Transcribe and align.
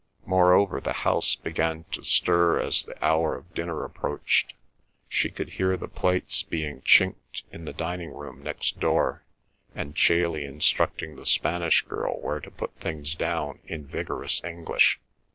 Moreover, 0.25 0.81
the 0.81 0.93
house 1.05 1.35
began 1.35 1.83
to 1.91 2.03
stir 2.03 2.59
as 2.59 2.85
the 2.85 3.05
hour 3.05 3.35
of 3.35 3.53
dinner 3.53 3.83
approached; 3.83 4.55
she 5.07 5.29
could 5.29 5.47
hear 5.49 5.77
the 5.77 5.87
plates 5.87 6.41
being 6.41 6.81
chinked 6.81 7.43
in 7.51 7.65
the 7.65 7.71
dining 7.73 8.09
room 8.11 8.41
next 8.41 8.79
door, 8.79 9.23
and 9.75 9.95
Chailey 9.95 10.43
instructing 10.43 11.17
the 11.17 11.25
Spanish 11.27 11.83
girl 11.83 12.19
where 12.19 12.39
to 12.39 12.49
put 12.49 12.73
things 12.79 13.13
down 13.13 13.59
in 13.67 13.85
vigorous 13.85 14.43
English. 14.43 14.99